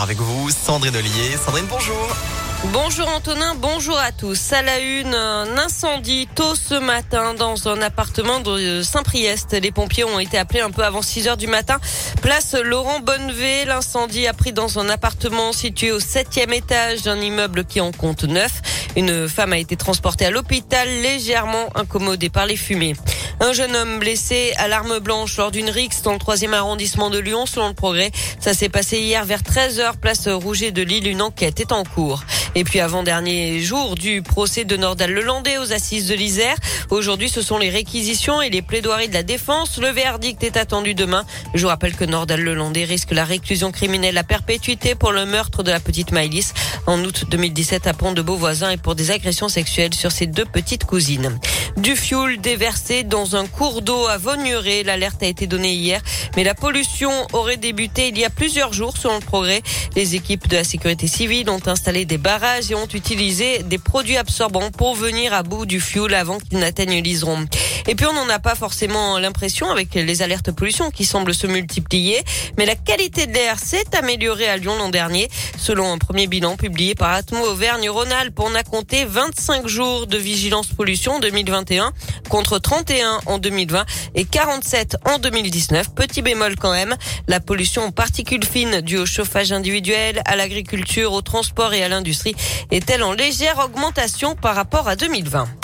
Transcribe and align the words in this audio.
avec 0.00 0.18
vous, 0.18 0.48
Sandrine 0.50 0.96
Ollier. 0.96 1.36
Sandrine, 1.44 1.66
bonjour. 1.68 2.08
Bonjour 2.72 3.08
Antonin, 3.08 3.54
bonjour 3.56 3.98
à 3.98 4.12
tous. 4.12 4.52
À 4.52 4.62
la 4.62 4.78
une, 4.78 5.14
un 5.14 5.58
incendie 5.58 6.28
tôt 6.32 6.54
ce 6.54 6.74
matin 6.74 7.34
dans 7.34 7.68
un 7.68 7.82
appartement 7.82 8.40
de 8.40 8.82
Saint-Priest. 8.82 9.52
Les 9.60 9.72
pompiers 9.72 10.04
ont 10.04 10.20
été 10.20 10.38
appelés 10.38 10.60
un 10.60 10.70
peu 10.70 10.84
avant 10.84 11.02
6 11.02 11.28
heures 11.28 11.36
du 11.36 11.48
matin. 11.48 11.78
Place 12.22 12.54
Laurent 12.54 13.00
Bonnevé. 13.00 13.64
L'incendie 13.64 14.26
a 14.28 14.32
pris 14.32 14.52
dans 14.52 14.78
un 14.78 14.88
appartement 14.88 15.52
situé 15.52 15.90
au 15.90 16.00
septième 16.00 16.52
étage 16.52 17.02
d'un 17.02 17.20
immeuble 17.20 17.64
qui 17.64 17.80
en 17.80 17.90
compte 17.90 18.24
neuf. 18.24 18.62
Une 18.96 19.28
femme 19.28 19.52
a 19.52 19.58
été 19.58 19.76
transportée 19.76 20.26
à 20.26 20.30
l'hôpital 20.30 20.88
légèrement 20.88 21.68
incommodée 21.74 22.30
par 22.30 22.46
les 22.46 22.56
fumées. 22.56 22.94
Un 23.44 23.52
jeune 23.52 23.74
homme 23.74 23.98
blessé 23.98 24.52
à 24.56 24.68
l'arme 24.68 25.00
blanche 25.00 25.36
lors 25.36 25.50
d'une 25.50 25.68
rixe 25.68 26.02
dans 26.02 26.12
le 26.12 26.20
troisième 26.20 26.54
arrondissement 26.54 27.10
de 27.10 27.18
Lyon, 27.18 27.44
selon 27.44 27.66
le 27.66 27.74
progrès. 27.74 28.12
Ça 28.38 28.54
s'est 28.54 28.68
passé 28.68 29.00
hier 29.00 29.24
vers 29.24 29.42
13h, 29.42 29.96
place 30.00 30.28
Rouget 30.28 30.70
de 30.70 30.80
Lille. 30.80 31.08
Une 31.08 31.20
enquête 31.20 31.58
est 31.58 31.72
en 31.72 31.82
cours. 31.82 32.22
Et 32.54 32.62
puis 32.62 32.78
avant-dernier 32.78 33.58
jour 33.58 33.96
du 33.96 34.22
procès 34.22 34.64
de 34.64 34.76
Nordal-Lelandais 34.76 35.58
aux 35.58 35.72
assises 35.72 36.06
de 36.06 36.14
l'Isère. 36.14 36.54
Aujourd'hui, 36.90 37.28
ce 37.28 37.42
sont 37.42 37.58
les 37.58 37.68
réquisitions 37.68 38.40
et 38.42 38.48
les 38.48 38.62
plaidoiries 38.62 39.08
de 39.08 39.14
la 39.14 39.24
défense. 39.24 39.78
Le 39.78 39.88
verdict 39.88 40.44
est 40.44 40.56
attendu 40.56 40.94
demain. 40.94 41.24
Je 41.52 41.62
vous 41.62 41.68
rappelle 41.68 41.96
que 41.96 42.04
Nordal-Lelandais 42.04 42.84
risque 42.84 43.10
la 43.10 43.24
réclusion 43.24 43.72
criminelle 43.72 44.18
à 44.18 44.22
perpétuité 44.22 44.94
pour 44.94 45.10
le 45.10 45.26
meurtre 45.26 45.64
de 45.64 45.72
la 45.72 45.80
petite 45.80 46.12
Maïlis 46.12 46.52
en 46.86 47.02
août 47.02 47.24
2017 47.28 47.88
à 47.88 47.92
Pont 47.92 48.12
de 48.12 48.22
Beauvoisin 48.22 48.70
et 48.70 48.76
pour 48.76 48.94
des 48.94 49.10
agressions 49.10 49.48
sexuelles 49.48 49.94
sur 49.94 50.12
ses 50.12 50.26
deux 50.28 50.44
petites 50.44 50.84
cousines. 50.84 51.40
Du 51.76 51.96
fioul 51.96 52.40
déversé 52.40 53.02
dans 53.02 53.34
un 53.34 53.46
cours 53.46 53.82
d'eau 53.82 54.06
à 54.06 54.18
Vaugneray. 54.18 54.82
L'alerte 54.82 55.22
a 55.22 55.26
été 55.26 55.46
donnée 55.46 55.72
hier, 55.72 56.00
mais 56.36 56.44
la 56.44 56.54
pollution 56.54 57.10
aurait 57.32 57.56
débuté 57.56 58.08
il 58.08 58.18
y 58.18 58.24
a 58.24 58.30
plusieurs 58.30 58.72
jours 58.72 58.96
selon 58.96 59.14
le 59.14 59.20
progrès. 59.24 59.62
Les 59.96 60.14
équipes 60.14 60.48
de 60.48 60.56
la 60.56 60.64
sécurité 60.64 61.06
civile 61.06 61.48
ont 61.50 61.60
installé 61.66 62.04
des 62.04 62.18
barrages 62.18 62.70
et 62.70 62.74
ont 62.74 62.86
utilisé 62.86 63.62
des 63.62 63.78
produits 63.78 64.16
absorbants 64.16 64.70
pour 64.70 64.94
venir 64.94 65.32
à 65.32 65.42
bout 65.42 65.66
du 65.66 65.80
fioul 65.80 66.14
avant 66.14 66.38
qu'il 66.38 66.58
n'atteigne 66.58 67.02
l'Iseron. 67.02 67.46
Et 67.88 67.94
puis 67.94 68.06
on 68.06 68.12
n'en 68.12 68.28
a 68.28 68.38
pas 68.38 68.54
forcément 68.54 69.18
l'impression 69.18 69.70
avec 69.70 69.94
les 69.94 70.22
alertes 70.22 70.52
pollution 70.52 70.90
qui 70.90 71.04
semblent 71.04 71.34
se 71.34 71.46
multiplier, 71.46 72.22
mais 72.56 72.66
la 72.66 72.76
qualité 72.76 73.26
de 73.26 73.32
l'air 73.32 73.58
s'est 73.58 73.96
améliorée 73.98 74.48
à 74.48 74.56
Lyon 74.56 74.76
l'an 74.76 74.88
dernier. 74.88 75.28
Selon 75.58 75.92
un 75.92 75.98
premier 75.98 76.26
bilan 76.26 76.56
publié 76.56 76.94
par 76.94 77.12
Atmo 77.12 77.44
Auvergne-Rhône-Alpes, 77.44 78.38
on 78.38 78.54
a 78.54 78.62
compté 78.62 79.04
25 79.04 79.66
jours 79.66 80.06
de 80.06 80.16
vigilance 80.16 80.68
pollution 80.68 81.14
en 81.14 81.18
2021 81.64 81.92
contre 82.28 82.58
31 82.58 83.20
en 83.26 83.38
2020 83.38 83.84
et 84.14 84.24
47 84.24 84.96
en 85.06 85.18
2019. 85.18 85.94
Petit 85.94 86.22
bémol 86.22 86.56
quand 86.56 86.72
même, 86.72 86.94
la 87.28 87.40
pollution 87.40 87.84
en 87.84 87.90
particules 87.90 88.44
fines 88.44 88.80
due 88.80 88.98
au 88.98 89.06
chauffage 89.06 89.52
individuel, 89.52 90.22
à 90.24 90.36
l'agriculture, 90.36 91.12
au 91.12 91.22
transport 91.22 91.74
et 91.74 91.82
à 91.82 91.88
l'industrie 91.88 92.34
est-elle 92.70 93.02
en 93.02 93.12
légère 93.12 93.58
augmentation 93.64 94.34
par 94.34 94.54
rapport 94.54 94.88
à 94.88 94.96
2020. 94.96 95.61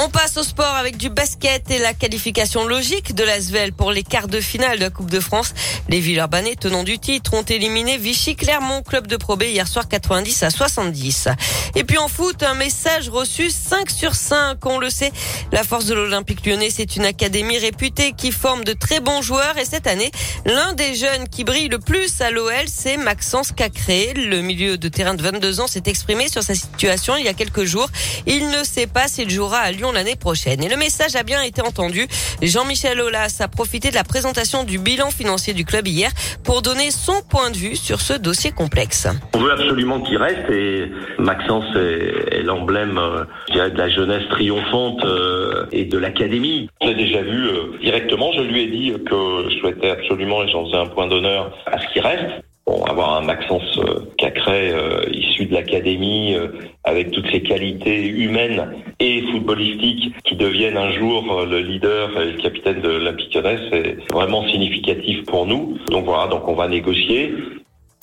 On 0.00 0.08
passe 0.08 0.36
au 0.36 0.44
sport 0.44 0.76
avec 0.76 0.96
du 0.96 1.10
basket 1.10 1.72
et 1.72 1.80
la 1.80 1.92
qualification 1.92 2.64
logique 2.64 3.16
de 3.16 3.24
l'Asvel 3.24 3.72
pour 3.72 3.90
les 3.90 4.04
quarts 4.04 4.28
de 4.28 4.40
finale 4.40 4.78
de 4.78 4.84
la 4.84 4.90
Coupe 4.90 5.10
de 5.10 5.18
France. 5.18 5.52
Les 5.88 5.98
Villeurbanais, 5.98 6.54
tenants 6.54 6.84
du 6.84 7.00
titre, 7.00 7.34
ont 7.34 7.42
éliminé 7.42 7.98
Vichy-Clermont, 7.98 8.82
club 8.82 9.08
de 9.08 9.16
Pro 9.16 9.36
hier 9.40 9.66
soir 9.66 9.88
90 9.88 10.44
à 10.44 10.50
70. 10.50 11.28
Et 11.74 11.82
puis 11.82 11.98
en 11.98 12.06
foot, 12.06 12.44
un 12.44 12.54
message 12.54 13.08
reçu 13.08 13.50
5 13.50 13.90
sur 13.90 14.14
5. 14.14 14.64
On 14.66 14.78
le 14.78 14.88
sait, 14.88 15.10
la 15.50 15.64
force 15.64 15.86
de 15.86 15.94
l'Olympique 15.94 16.46
lyonnais, 16.46 16.70
c'est 16.70 16.94
une 16.94 17.04
académie 17.04 17.58
réputée 17.58 18.12
qui 18.12 18.30
forme 18.30 18.62
de 18.62 18.74
très 18.74 19.00
bons 19.00 19.20
joueurs. 19.20 19.58
Et 19.58 19.64
cette 19.64 19.88
année, 19.88 20.12
l'un 20.46 20.74
des 20.74 20.94
jeunes 20.94 21.28
qui 21.28 21.42
brille 21.42 21.68
le 21.68 21.80
plus 21.80 22.20
à 22.20 22.30
l'OL, 22.30 22.52
c'est 22.68 22.98
Maxence 22.98 23.50
Cacré. 23.50 24.12
Le 24.14 24.42
milieu 24.42 24.78
de 24.78 24.88
terrain 24.88 25.14
de 25.14 25.22
22 25.22 25.58
ans 25.58 25.66
s'est 25.66 25.82
exprimé 25.86 26.28
sur 26.28 26.44
sa 26.44 26.54
situation 26.54 27.16
il 27.16 27.24
y 27.24 27.28
a 27.28 27.34
quelques 27.34 27.64
jours. 27.64 27.88
Il 28.26 28.48
ne 28.50 28.62
sait 28.62 28.86
pas 28.86 29.08
s'il 29.08 29.28
jouera 29.28 29.58
à 29.58 29.72
Lyon 29.72 29.87
l'année 29.92 30.16
prochaine. 30.16 30.62
Et 30.62 30.68
le 30.68 30.76
message 30.76 31.16
a 31.16 31.22
bien 31.22 31.42
été 31.42 31.62
entendu. 31.62 32.06
Jean-Michel 32.42 33.00
Aulas 33.00 33.38
a 33.40 33.48
profité 33.48 33.90
de 33.90 33.94
la 33.94 34.04
présentation 34.04 34.64
du 34.64 34.78
bilan 34.78 35.10
financier 35.10 35.54
du 35.54 35.64
club 35.64 35.86
hier 35.86 36.10
pour 36.44 36.62
donner 36.62 36.90
son 36.90 37.22
point 37.28 37.50
de 37.50 37.56
vue 37.56 37.76
sur 37.76 38.00
ce 38.00 38.14
dossier 38.14 38.52
complexe. 38.52 39.08
On 39.34 39.38
veut 39.38 39.52
absolument 39.52 40.00
qu'il 40.00 40.16
reste 40.16 40.50
et 40.50 40.90
Maxence 41.18 41.64
est, 41.76 42.42
l'emblème 42.42 42.98
euh, 42.98 43.24
de 43.54 43.76
la 43.76 43.88
jeunesse 43.88 44.28
triomphante 44.30 45.04
euh, 45.04 45.66
et 45.72 45.84
de 45.84 45.98
l'académie. 45.98 46.68
Je 46.82 46.88
l'ai 46.88 46.94
déjà 46.94 47.22
vu 47.22 47.46
euh, 47.46 47.78
directement, 47.80 48.32
je 48.32 48.42
lui 48.42 48.62
ai 48.62 48.66
dit 48.66 48.92
que 49.04 49.50
je 49.50 49.58
souhaitais 49.58 49.90
absolument, 49.90 50.42
et 50.42 50.48
j'en 50.48 50.64
faisais 50.66 50.76
un 50.76 50.86
point 50.86 51.06
d'honneur, 51.06 51.52
à 51.66 51.78
ce 51.80 51.92
qu'il 51.92 52.02
reste. 52.02 52.44
Bon, 52.68 52.84
avoir 52.84 53.16
un 53.16 53.22
Maxence 53.22 53.80
Cacré 54.18 54.74
issu 55.10 55.46
de 55.46 55.54
l'académie 55.54 56.36
avec 56.84 57.12
toutes 57.12 57.30
ses 57.30 57.40
qualités 57.40 58.06
humaines 58.06 58.74
et 59.00 59.22
footballistiques 59.32 60.12
qui 60.24 60.36
deviennent 60.36 60.76
un 60.76 60.90
jour 60.90 61.46
le 61.48 61.60
leader 61.60 62.10
et 62.20 62.32
le 62.32 62.42
capitaine 62.42 62.82
de 62.82 62.88
l'Olympique 62.90 63.34
Lyonnais, 63.34 63.56
c'est 63.72 63.96
vraiment 64.12 64.46
significatif 64.48 65.24
pour 65.24 65.46
nous. 65.46 65.78
Donc 65.90 66.04
voilà, 66.04 66.26
donc 66.26 66.46
on 66.46 66.52
va 66.52 66.68
négocier. 66.68 67.32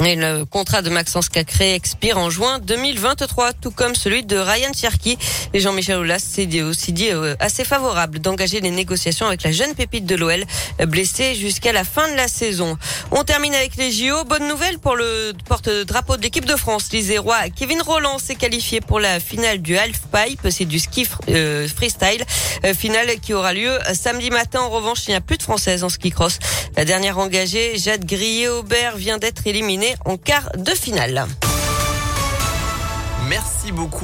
Le 0.08 0.44
contrat 0.44 0.84
de 0.84 0.92
Maxence 0.92 1.30
Cacré 1.30 1.74
expire 1.74 2.20
en 2.20 2.30
juin 2.30 2.60
2023, 2.60 3.54
tout 3.54 3.72
comme 3.72 3.96
celui 3.96 4.22
de 4.22 4.38
Ryan 4.38 4.72
Cherky. 4.72 5.18
Et 5.52 5.60
Jean-Michel 5.60 5.98
Aulas 5.98 6.20
s'est 6.20 6.62
aussi 6.62 6.94
dit 6.94 7.10
euh, 7.10 7.36
assez 7.40 7.66
favorable 7.66 8.20
d'engager 8.20 8.62
les 8.62 8.70
négociations 8.70 9.26
avec 9.26 9.42
la 9.42 9.52
jeune 9.52 9.74
pépite 9.74 10.06
de 10.06 10.16
l'OL, 10.16 10.46
blessée 10.86 11.34
jusqu'à 11.34 11.74
la 11.74 11.84
fin 11.84 12.08
de 12.12 12.16
la 12.16 12.28
saison. 12.28 12.78
On 13.10 13.24
termine 13.24 13.56
avec 13.56 13.78
les 13.78 13.92
JO. 13.92 14.24
Bonne 14.26 14.48
nouvelle 14.48 14.78
pour 14.78 14.96
le 14.96 15.34
porte-drapeau 15.50 16.18
de 16.18 16.22
l'équipe 16.22 16.46
de 16.46 16.56
France, 16.56 16.90
l'Isérois. 16.94 17.50
Kevin 17.50 17.82
Roland 17.82 18.20
s'est 18.20 18.36
qualifié 18.36 18.82
pour 18.82 19.00
la 19.00 19.20
finale 19.20 19.58
du 19.64 19.76
half-pipe. 19.76 20.48
C'est 20.52 20.66
du 20.66 20.78
ski 20.78 21.08
euh, 21.30 21.68
freestyle. 21.68 22.24
Euh, 22.64 22.76
finale 22.76 23.20
qui 23.22 23.34
aura 23.34 23.54
lieu 23.54 23.80
samedi 23.96 24.30
matin. 24.30 24.62
En 24.62 24.70
revanche, 24.70 25.08
il 25.08 25.12
n'y 25.12 25.16
a 25.16 25.22
plus 25.22 25.38
de 25.38 25.44
Françaises 25.44 25.84
en 25.84 25.90
ski 25.90 26.12
cross. 26.12 26.38
La 26.78 26.86
dernière 26.86 27.18
engagée, 27.18 27.78
Jade 27.78 28.06
Grillet-Aubert, 28.06 28.98
vient 28.98 29.18
d'être 29.18 29.48
éliminée 29.48 29.95
en 30.04 30.18
quart 30.18 30.50
de 30.58 30.72
finale. 30.72 31.26
Merci 33.30 33.72
beaucoup. 33.72 34.04